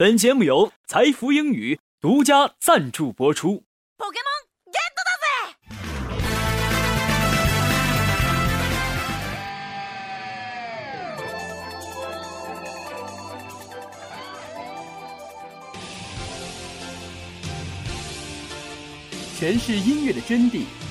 [0.00, 3.64] 本节目由财富英语独家赞助播出。
[19.38, 20.64] 诠释音乐的真谛，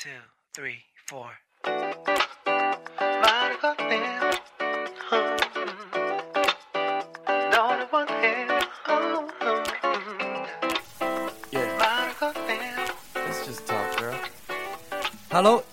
[0.00, 0.10] Two,
[0.54, 1.26] three, four.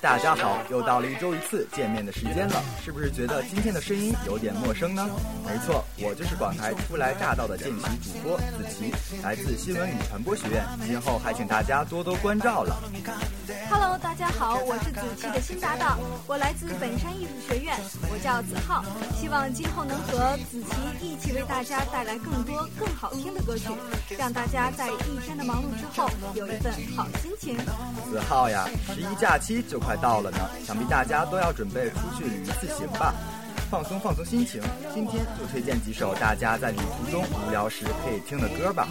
[0.01, 5.07] 大家好，又到了一周一次见面的时间了，是不是觉得今天的声音有点陌生呢？
[5.43, 12.75] 没错，我就是广台初来乍到的见习主播子琪，来自新闻与传播学院，今后还请大家多多关照了。
[13.69, 17.75] Hello，大家好，我是子琪的新搭档，我来自本山艺术学院，
[18.11, 18.83] 我叫子浩，
[19.19, 23.69] 希望今后能和子琪一起为大家带来更多更好听的歌曲，
[24.17, 27.57] 让大家在一天的忙碌之后有一份好心情。
[28.09, 29.95] 子浩呀，十一假期就快。
[29.95, 33.13] 到了呢，想必大家都要准备出去旅一次行吧，
[33.72, 34.61] 放松放松心情。
[34.94, 38.88] 今天就推荐几首大家在旅途中无聊时可以听的歌吧。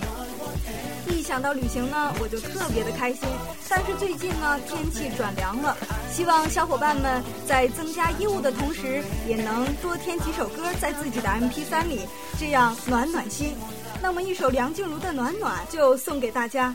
[1.14, 3.20] 一想到旅行呢，我就特别的开心。
[3.68, 5.76] 但是最近呢，天气转凉了，
[6.12, 12.00] 希望小伙伴们在增加衣物的同时，也能多添几首歌在自己的 MP3 里，
[12.38, 13.54] 这样暖暖心。
[14.02, 16.74] 那么一首梁静茹的《暖暖》就送给大家。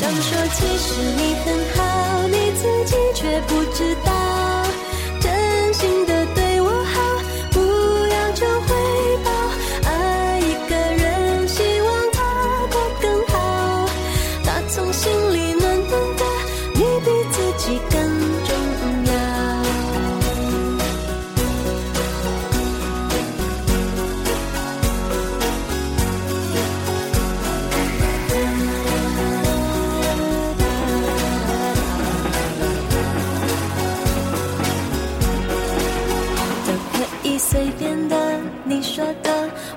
[0.00, 3.89] 想说，其实你很好，你自己却不知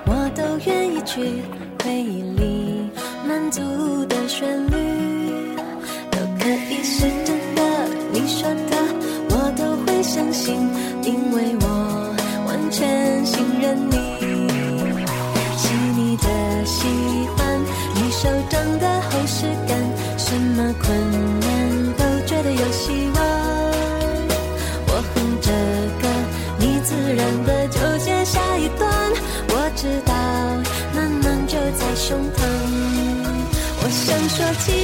[0.06, 1.42] 我都愿意去
[1.82, 2.90] 回忆里
[3.26, 3.60] 满足
[4.06, 4.13] 的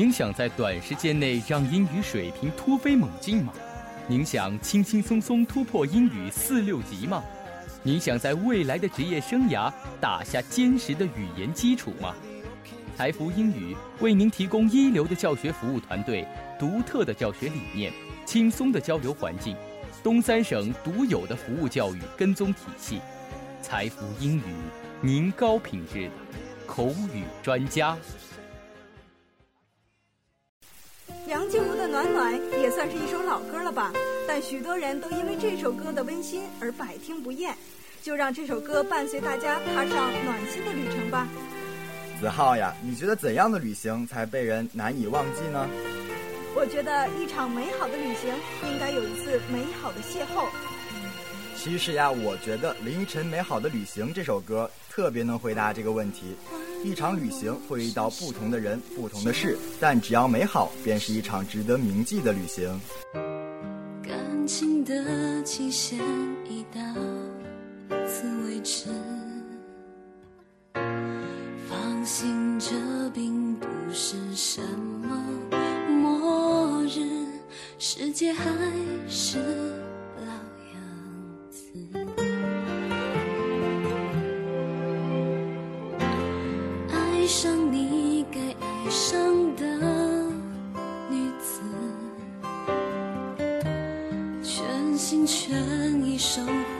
[0.00, 3.52] 您想在短时间内让英语水平突飞猛进吗？
[4.06, 7.20] 您想轻轻松松突破英语四六级吗？
[7.82, 12.14] 您想在未来的职业生涯打下坚实的语言基础吗？
[12.96, 16.24] 财福英语为您提供一流的教学服务团队、
[16.60, 17.92] 独特的教学理念、
[18.24, 19.56] 轻松的交流环境、
[20.00, 23.00] 东三省独有的服务教育跟踪体系。
[23.60, 24.54] 财福英语，
[25.00, 26.12] 您高品质的
[26.68, 27.96] 口语专家。
[32.78, 33.92] 算是一首老歌了吧？
[34.28, 37.52] 但许多人都因为这首歌的温馨而百听不厌。
[38.04, 41.26] 就让这首歌伴随大家踏上暖心的旅程吧。
[42.20, 45.68] 子浩呀，你觉得怎样的旅行才被人难以忘记呢？
[46.54, 48.32] 我觉得一场美好的旅行
[48.70, 50.46] 应该有一次美好的邂逅。
[51.60, 56.36] 其实呀，我觉得林依晨《美好的旅行》这首歌特别能回答这个问题。
[56.84, 62.80] 一场旅行会遇到不同的人、不同的事，但只要美好，便是一场值得铭记的旅行。
[64.02, 65.98] 感情的期限
[66.48, 66.80] 已到，
[68.06, 68.84] 此为止。
[71.68, 72.70] 放心，这
[73.10, 75.20] 并不是什么
[75.90, 77.26] 末日，
[77.80, 78.44] 世界还
[79.08, 79.38] 是
[95.28, 96.77] 全意守护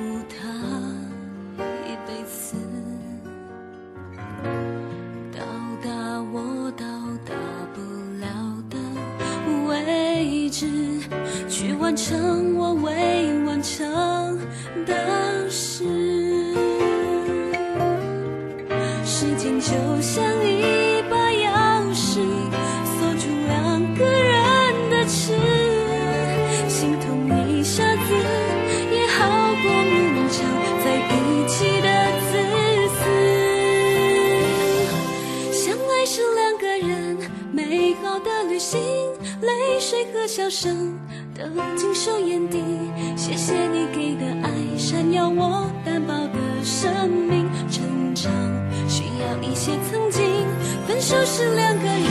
[50.08, 50.46] 一些曾经，
[50.86, 52.02] 分手是两个人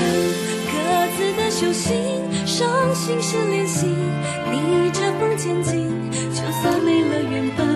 [0.72, 0.78] 各
[1.18, 1.92] 自的修行，
[2.46, 3.88] 伤心是练习，
[4.52, 5.88] 逆着风前进。
[6.32, 7.67] 就算没了原本，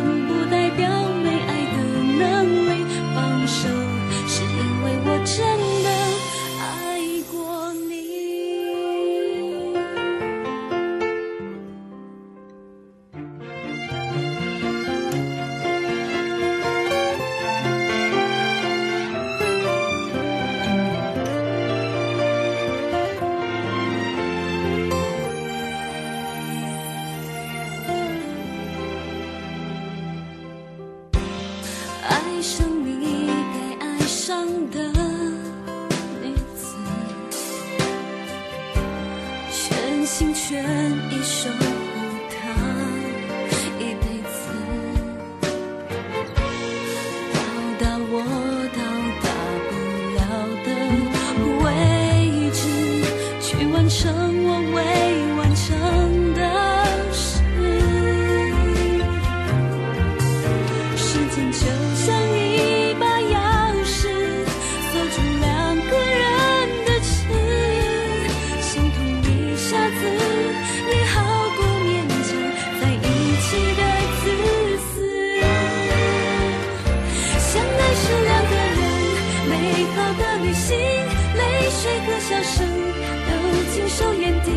[81.81, 82.61] 泪水和笑声
[83.25, 83.29] 都
[83.73, 84.47] 尽收眼底。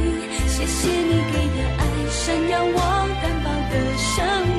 [0.46, 2.78] 谢谢你给的爱，闪耀我
[3.22, 4.12] 单薄的生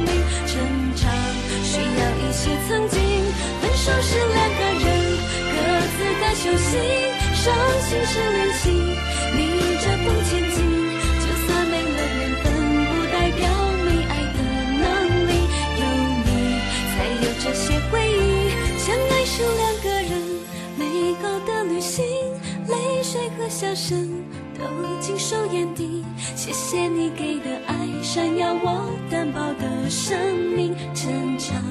[0.04, 0.10] 命。
[0.48, 0.52] 成
[0.96, 1.04] 长
[1.64, 2.98] 需要一些曾经，
[3.62, 4.86] 分手是两个人
[5.52, 5.56] 各
[5.94, 6.74] 自在修行，
[7.36, 7.44] 伤
[7.82, 8.64] 心是练习，
[9.36, 9.40] 逆
[9.78, 10.55] 着风前进。
[24.68, 26.04] 都尽收眼底。
[26.36, 30.18] 谢谢你给的爱，闪耀我单薄的生
[30.56, 30.76] 命。
[30.94, 31.62] 成长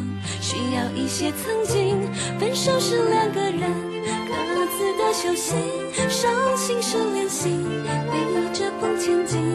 [0.40, 1.96] 需要一些曾经，
[2.38, 3.60] 分手是两个人
[4.28, 5.56] 各自的修行，
[6.08, 7.48] 伤心是练习，
[8.10, 9.53] 背着风前进。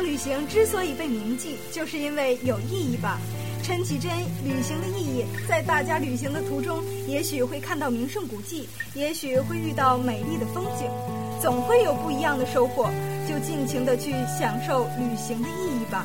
[0.00, 3.18] 旅行之所以被铭记，就是因为有意义吧。
[3.62, 4.10] 陈绮贞
[4.44, 10.88] 旅行的意义，在大家旅行的途中，也许会看到名胜古迹，也许会遇到美丽的风景，
[11.40, 12.90] 总会有不一样的收获。
[13.28, 16.04] 就尽情的去享受旅行的意义吧。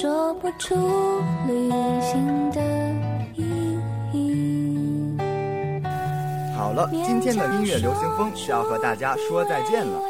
[0.00, 0.76] 说不出
[1.48, 1.68] 旅
[2.00, 2.60] 行的
[3.34, 3.42] 意
[4.12, 5.18] 义。
[6.56, 10.00] 好了，今天的音乐流行风是要和大家说再见了。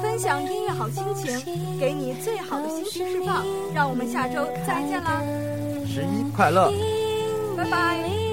[0.00, 3.44] 分享音乐好心情，给你最好的心情释放。
[3.74, 5.20] 让我们下周再见啦，
[5.84, 6.70] 十一快乐！
[7.56, 8.23] 拜拜。